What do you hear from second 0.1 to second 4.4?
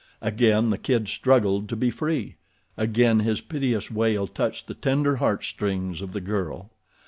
Again the kid struggled to be free. Again his piteous wail